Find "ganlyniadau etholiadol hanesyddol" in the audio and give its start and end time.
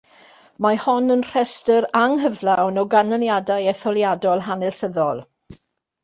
2.93-5.21